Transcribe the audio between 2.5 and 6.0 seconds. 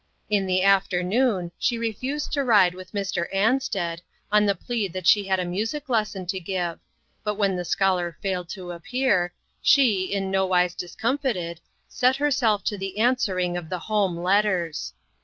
with Mr. Ansted, on the plea that she had a music